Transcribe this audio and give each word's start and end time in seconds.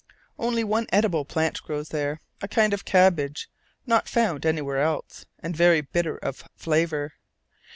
Only 0.39 0.63
one 0.63 0.87
edible 0.91 1.25
plant 1.25 1.61
grows 1.61 1.89
there, 1.89 2.21
a 2.41 2.47
kind 2.47 2.73
of 2.73 2.85
cabbage, 2.85 3.47
not 3.85 4.09
found 4.09 4.47
anywhere 4.47 4.81
else, 4.81 5.27
and 5.37 5.55
very 5.55 5.81
bitter 5.81 6.17
of 6.17 6.43
flavour. 6.57 7.13